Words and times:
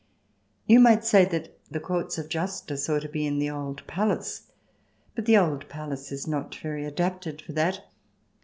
You 0.65 0.79
might 0.79 1.05
say 1.05 1.25
that 1.25 1.59
the 1.69 1.79
courts 1.79 2.17
of 2.17 2.27
justice 2.27 2.89
ought 2.89 3.03
to 3.03 3.07
be 3.07 3.27
in 3.27 3.37
the 3.37 3.51
old 3.51 3.85
palace. 3.85 4.51
But 5.13 5.25
the 5.27 5.37
old 5.37 5.69
palace 5.69 6.11
is 6.11 6.25
not 6.25 6.55
very 6.55 6.85
adapted 6.85 7.39
for 7.39 7.53
that. 7.53 7.81